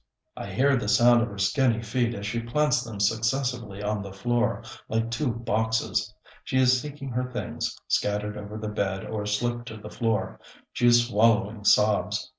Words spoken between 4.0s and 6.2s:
the floor, like two boxes.